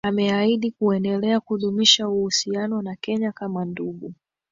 [0.03, 4.13] Ameahidi kuendelea kudumisha uhusiano na Kenya kama ndugu